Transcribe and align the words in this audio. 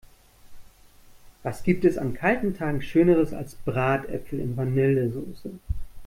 Was 1.43 1.61
gibt 1.61 1.85
es 1.85 1.99
an 1.99 2.15
kalten 2.15 2.55
Tagen 2.57 2.81
schöneres 2.81 3.33
als 3.33 3.53
Bratäpfel 3.53 4.39
in 4.39 4.57
Vanillesoße! 4.57 5.51